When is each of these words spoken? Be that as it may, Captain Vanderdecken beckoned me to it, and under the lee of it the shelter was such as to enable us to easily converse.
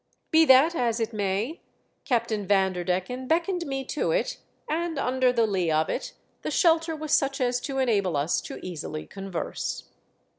Be 0.31 0.45
that 0.45 0.73
as 0.73 0.99
it 0.99 1.13
may, 1.13 1.61
Captain 2.05 2.47
Vanderdecken 2.47 3.27
beckoned 3.27 3.67
me 3.67 3.85
to 3.85 4.09
it, 4.09 4.39
and 4.67 4.97
under 4.97 5.31
the 5.31 5.45
lee 5.45 5.69
of 5.69 5.89
it 5.89 6.13
the 6.41 6.49
shelter 6.49 6.95
was 6.95 7.13
such 7.13 7.39
as 7.39 7.59
to 7.61 7.77
enable 7.77 8.17
us 8.17 8.41
to 8.41 8.57
easily 8.65 9.05
converse. 9.05 9.89